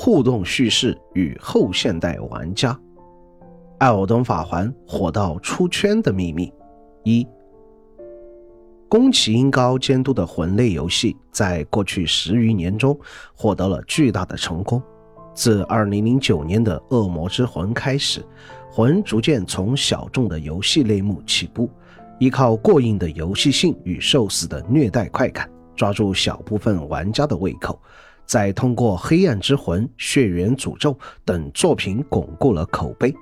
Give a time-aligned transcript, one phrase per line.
[0.00, 2.72] 互动叙事与后现代玩家，
[3.78, 6.52] 《艾尔登法环》火到出圈的秘密
[7.02, 7.26] 一。
[8.88, 12.96] 宫崎英高监督的魂类游戏，在过去十余年中
[13.34, 14.80] 获得了巨大的成功。
[15.34, 18.24] 自2009年的《恶魔之魂》开始，
[18.70, 21.68] 魂逐渐从小众的游戏类目起步，
[22.20, 27.76] 依靠过硬的游戏性与受死的虐待快感，抓住小部分玩家的胃口，
[28.28, 30.92] 再通过《黑暗之魂》《血缘诅咒》
[31.24, 33.12] 等作品巩固了口碑。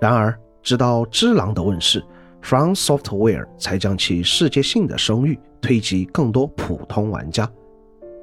[0.00, 2.04] 然而，直到《只狼》的问世。
[2.44, 7.48] From Software 才将其世界性的声誉推及更多普通玩家。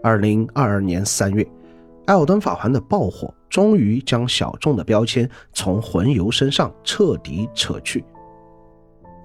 [0.04, 1.42] 二零二二年三月，
[2.06, 8.04] 《艾尔登法环》的爆火终于将小众的标签从魂游身上彻底扯去。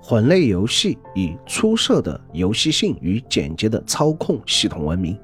[0.01, 5.19] 魂类游戏以出色的游戏性与简洁的操控系统闻名，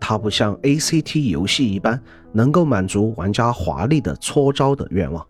[0.00, 2.00] 它不像 ACT 游戏一般
[2.32, 5.24] 能够满足玩家华丽的搓招的愿望。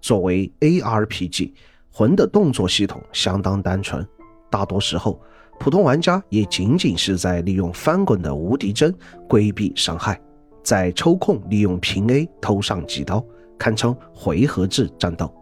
[0.00, 1.52] 作为 ARPG。
[1.96, 4.04] 魂的动作系统相当单纯，
[4.50, 5.22] 大多时候
[5.60, 8.92] 普通玩家也仅仅是在利用翻滚的无敌帧
[9.28, 10.20] 规避伤害，
[10.64, 13.24] 在抽空利用平 A 偷上几刀，
[13.56, 15.32] 堪称回合制战斗。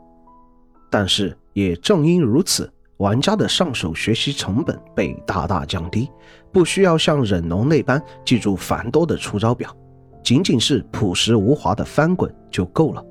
[0.91, 2.71] 但是也正因如此，
[3.03, 6.09] 玩家的上手学习成本被大大降低，
[6.53, 9.77] 不需要像忍龙那般记住繁多的出招表，
[10.23, 13.05] 仅仅是朴实无华的翻滚就够了。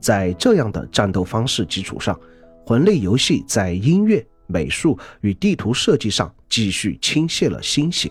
[0.00, 2.18] 在这样的战斗方式基础上，
[2.66, 8.10] 魂类游戏在音乐、美术与地图设计上继续倾泻了心血。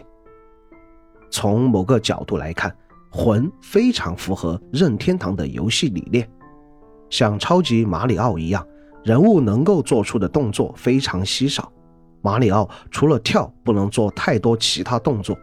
[1.31, 2.71] 从某个角度来看，
[3.09, 6.29] 魂非常符合任天堂的游戏理念。
[7.09, 8.63] 像超级马里奥一样，
[9.07, 11.71] 人物能够做出的动作非常稀少。
[12.21, 15.39] 马里奥除了跳，不能做太多其他动作。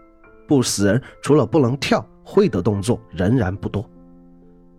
[0.47, 3.89] 不死人除了不能跳，会的动作仍然不多。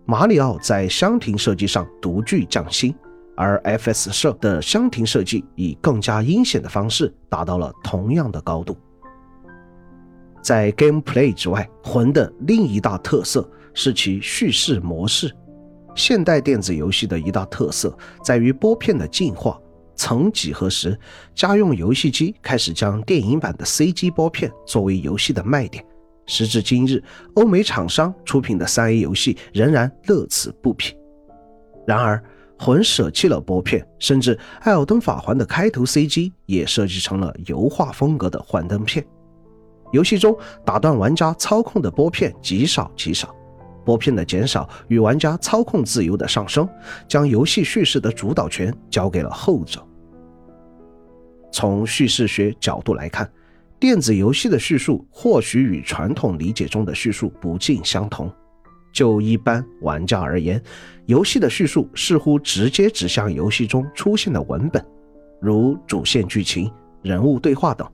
[0.04, 2.94] 马里奥在箱庭设计上独具匠心。
[3.38, 8.78] 而 FS 社的箱庭设计以更加阴险的方式达到了同样的高度。
[10.40, 15.30] 在 gameplay 之外，魂的另一大特色是其叙事模式。
[15.96, 19.58] 现代电子游戏的一大特色在于拨片的进化。
[19.96, 20.96] 曾几何时，
[21.34, 25.82] 家用游戏机开始将电影版的 CG 拨片作为游戏的卖点。
[26.26, 27.02] 时至今日，
[27.36, 30.94] 欧美厂商出品的 3A 游戏仍然乐此不疲。
[31.86, 32.22] 然而，
[32.58, 39.02] 魂舍弃了拨片，甚至《艾尔登法环》的开头 CG 也设计成了油画风格的幻灯片。
[39.92, 43.34] 游戏中打断玩家操控的拨片极少极少，
[43.86, 46.68] 拨片的减少与玩家操控自由的上升，
[47.06, 49.80] 将游戏叙事的主导权交给了后者。
[51.52, 53.30] 从叙事学角度来看，
[53.78, 58.30] 电子游戏的叙述或许与传统理解中的叙述不尽相同。
[58.92, 60.60] 就一般玩家而言，
[61.04, 64.84] 游戏的叙述似乎直接指向游戏中出现的文本，
[65.40, 66.70] 如主线剧情、
[67.02, 67.86] 人物对话等。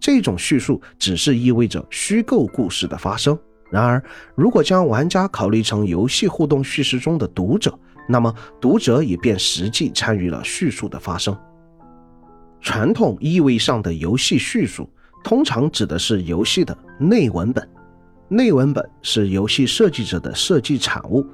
[0.00, 3.38] 这种叙述只是意味着虚构故事的发生。
[3.70, 4.02] 然而，
[4.34, 7.72] 如果将玩家考虑成游戏互动叙事中的读者，
[8.08, 11.36] 那么读者也便实际参与了叙述的发生。
[12.60, 14.88] 传统意味上的游戏叙述，
[15.22, 17.66] 通常指的是游戏的内文本。
[18.28, 21.24] 内文本是游戏设计者的设计产物，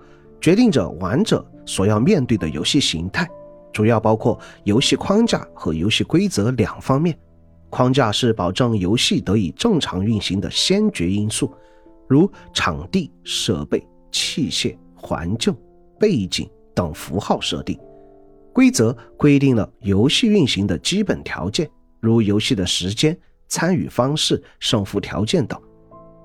[0.41, 3.29] 决定着玩者所要面对的游戏形态，
[3.73, 7.19] 主要包括游戏框架和游戏规则两方面。
[7.69, 11.53] 框架是保证游戏得以正常运行的先决因素，
[12.09, 15.55] 如场地、设备、器械、环境、
[15.99, 17.79] 背景等符号设定。
[18.53, 21.69] 规则规定了游戏运行的基本条件，
[22.01, 23.17] 如游戏的时间、
[23.49, 25.61] 参与方式、胜负条件等。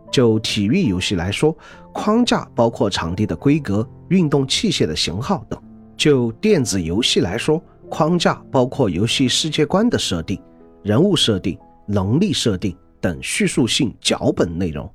[0.09, 1.55] 就体育游戏来说，
[1.93, 5.59] 框架包括场地的规格、运动器械的型号等；
[5.97, 10.41] 就电子游戏来说，框架包括游戏世界观的设定、
[10.83, 14.89] 人物设定、能力设定等叙述性脚本内容。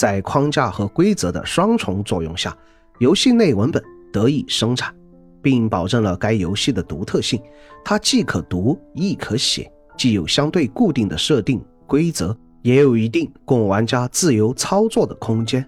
[0.00, 2.56] 在框架和规则的双重作用下，
[3.00, 4.94] 游戏内文本得以生产，
[5.42, 7.38] 并保证了该游戏的独特性。
[7.84, 12.34] 它既可读亦可写，既有相对固定的设定规则。
[12.62, 15.66] 也有一定供玩家自由操作的空间。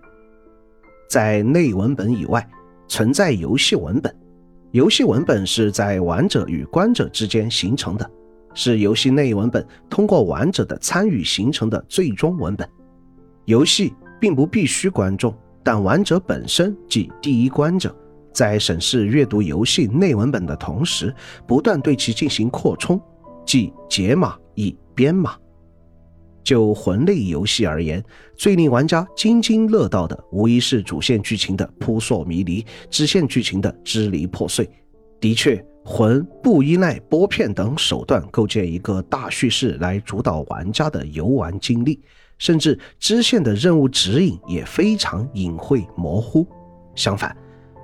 [1.11, 2.47] 在内文本以外，
[2.89, 4.15] 存在游戏文本。
[4.71, 8.11] 游戏文本是在玩者与观者之间形成的，
[8.55, 12.67] 是游戏内文本通过玩者的参与形成的最终文本。
[13.47, 13.93] 游戏
[14.23, 17.93] 并不必须观众，但玩者本身即第一观者，
[18.33, 21.13] 在审视阅读游戏内文本的同时，
[21.45, 23.01] 不断对其进行扩充，
[23.45, 25.35] 即解码以编码。
[26.45, 28.01] 就魂类游戏而言，
[28.37, 34.71] 最令玩家津津乐道的，无疑是主线剧情的扑朔迷离，支线剧情的支离破碎。
[35.21, 42.01] 的确，魂不依赖拨片等手段构建一个大叙事来主导玩家的游玩经历，
[42.43, 46.45] 甚至支线的任务指引也非常隐晦模糊。
[46.93, 47.37] 相反，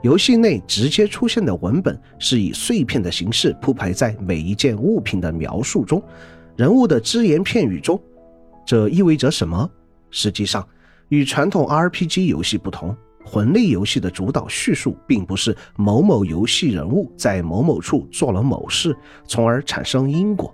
[0.02, 6.02] 游戏内直接出现的文本是以碎片的形式铺排在每一件物品的描述中，
[6.56, 8.02] 人物的只言片语中。
[8.66, 9.70] 这意味着什么？
[10.10, 10.66] 实际上，
[11.08, 18.92] 与传统 RPG 游戏不同，魂类游戏的主导叙述并不是某某游戏人物在某某处做了某事，
[19.24, 20.52] 从而产生因果，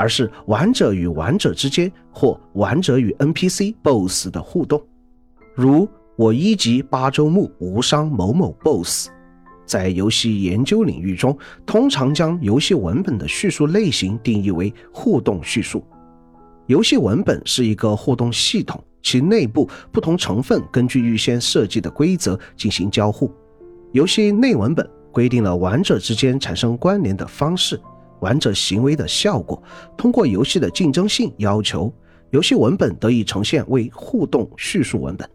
[0.00, 4.82] 而是玩者与玩者之间或玩者与 NPC BOSS 的互动。
[5.54, 5.86] 如
[6.16, 9.10] 我一级八周目无伤某某 BOSS，
[9.66, 11.36] 在游戏研究领域中，
[11.66, 15.84] 通常将游戏文本的叙述类型定义为互动叙述。
[16.64, 23.30] 游戏文本是一个互动系统，其内部不同成分根据预先设计的规则进行交互。
[23.92, 27.78] 游戏内文本规定了玩者之间产生关联的方式、
[28.20, 29.62] 玩者行为的效果。
[29.96, 31.92] 通过游戏的竞争性要求，
[32.30, 35.28] 游戏文本得以呈现为互动叙述文本。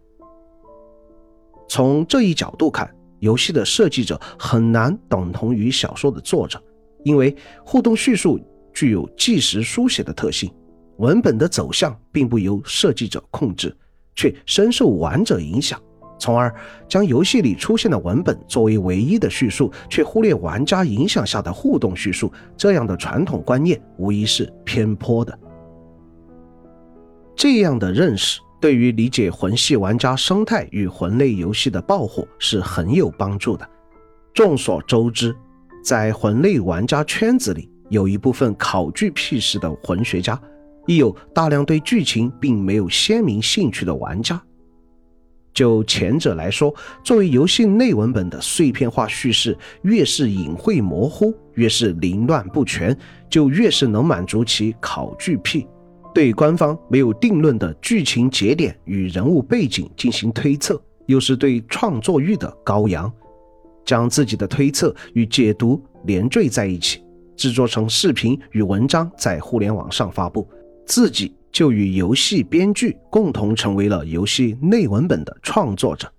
[1.67, 2.89] 从这一角度看，
[3.19, 6.61] 游戏的设计者很难等同于小说的作者，
[7.03, 7.35] 因为
[7.65, 8.39] 互动叙述
[8.73, 10.51] 具有即时书写的特性。
[10.97, 13.75] 文本的走向并不由设计者控制，
[14.15, 15.81] 却深受玩者影响，
[16.17, 16.53] 从而
[16.87, 22.31] 将游戏里出现的文本作为唯一的叙述，却忽略玩家影响下的互动叙述。
[22.55, 25.37] 这样的传统观念无疑是偏颇的。
[27.35, 33.69] 这样的认识对于理解魂系玩家生态与魂类游戏的爆火是很有帮助的。
[34.33, 35.35] 众所周知，
[35.83, 40.39] 在魂类玩家圈子里，有一部分考据癖式的魂学家。
[40.87, 44.39] 亦有大量对剧情并没有鲜明兴趣的玩家。
[45.55, 46.71] 就前者来说，
[47.01, 52.95] 作为游戏内文本的碎片化叙事，越是隐晦模糊，越是凌乱不全，
[53.29, 55.65] 就越是能满足其考据癖，
[56.13, 63.11] 对官方没有定论的剧情节点与人物背景进行推测，又是对创作欲的羔羊，
[63.85, 67.01] 将自己的推测与解读连缀在一起，
[67.37, 70.45] 制作成视频与文章，在互联网上发布。
[70.85, 76.11] 自己就与游戏编剧共同成为了游戏内文本的创作者。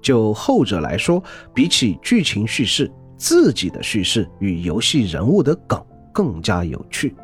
[0.00, 1.20] 就后者来说，
[1.52, 7.16] 比起剧情叙事，自己的叙事与游戏人物的梗更加有趣。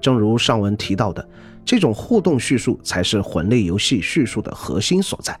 [0.00, 1.24] 正如上文提到的，
[1.64, 5.38] 这种互动叙述才是魂类游戏叙述的核心所在，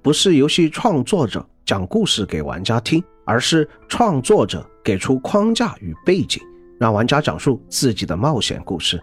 [0.00, 6.42] 不是游戏创作者讲故事给玩家听，而是创作者给出框架与背景，
[6.80, 8.98] 让玩家讲述自己的冒险故事。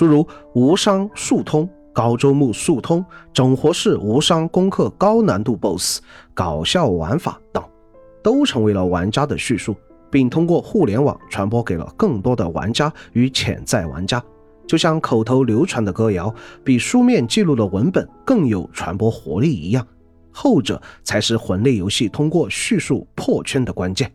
[0.00, 3.04] 诸如无伤速通、高周目速通、
[3.34, 6.00] 整活式无伤攻克高难度 BOSS、
[6.32, 7.62] 搞笑玩法等，
[8.22, 9.76] 都成为了玩家的叙述，
[10.10, 14.24] 并通过互联网传播给了更多的玩家与潜在玩家。
[14.66, 19.86] 就像口头流传的歌谣比书面记录的文本更有传播活力一样，
[20.30, 24.10] 后者才是魂类游戏通过叙述破圈的关键。